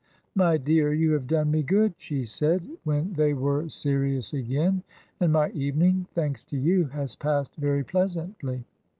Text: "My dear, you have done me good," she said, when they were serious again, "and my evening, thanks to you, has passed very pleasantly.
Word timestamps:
"My 0.33 0.57
dear, 0.57 0.91
you 0.93 1.11
have 1.11 1.27
done 1.27 1.51
me 1.51 1.61
good," 1.61 1.93
she 1.99 2.25
said, 2.25 2.67
when 2.83 3.13
they 3.13 3.35
were 3.35 3.69
serious 3.69 4.33
again, 4.33 4.81
"and 5.19 5.31
my 5.31 5.51
evening, 5.51 6.07
thanks 6.15 6.43
to 6.45 6.57
you, 6.57 6.85
has 6.85 7.15
passed 7.15 7.55
very 7.57 7.83
pleasantly. 7.83 8.65